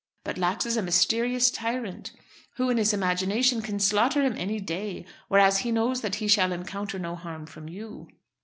[0.23, 2.11] But Lax is a mysterious tyrant,
[2.55, 6.51] who in his imagination can slaughter him any day; whereas he knows that he shall
[6.51, 8.07] encounter no harm from you.